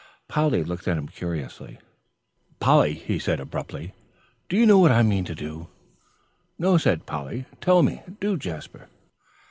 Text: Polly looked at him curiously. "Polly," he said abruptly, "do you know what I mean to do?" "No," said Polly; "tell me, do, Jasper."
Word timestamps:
Polly 0.27 0.63
looked 0.63 0.87
at 0.87 0.97
him 0.97 1.07
curiously. 1.07 1.77
"Polly," 2.59 2.95
he 2.95 3.19
said 3.19 3.39
abruptly, 3.39 3.93
"do 4.49 4.57
you 4.57 4.65
know 4.65 4.79
what 4.79 4.91
I 4.91 5.03
mean 5.03 5.25
to 5.25 5.35
do?" 5.35 5.67
"No," 6.57 6.79
said 6.79 7.05
Polly; 7.05 7.45
"tell 7.59 7.83
me, 7.83 8.01
do, 8.19 8.35
Jasper." 8.35 8.87